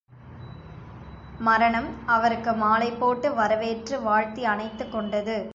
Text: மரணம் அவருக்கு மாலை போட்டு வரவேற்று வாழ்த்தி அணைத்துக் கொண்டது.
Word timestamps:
மரணம் 1.39 1.89
அவருக்கு 2.05 2.53
மாலை 2.53 2.91
போட்டு 2.91 3.33
வரவேற்று 3.33 4.01
வாழ்த்தி 4.01 4.45
அணைத்துக் 4.45 4.91
கொண்டது. 4.91 5.49